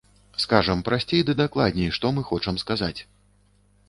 [0.43, 3.01] Скажам прасцей ды дакладней, што мы хочам сказаць.